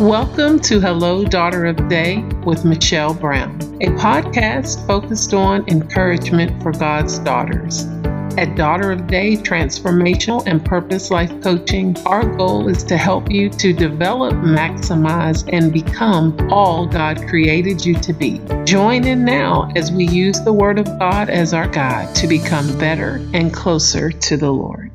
[0.00, 6.72] Welcome to Hello, Daughter of Day with Michelle Brown, a podcast focused on encouragement for
[6.72, 7.84] God's daughters.
[8.36, 13.48] At Daughter of Day Transformational and Purpose Life Coaching, our goal is to help you
[13.50, 18.40] to develop, maximize, and become all God created you to be.
[18.64, 22.76] Join in now as we use the Word of God as our guide to become
[22.80, 24.90] better and closer to the Lord.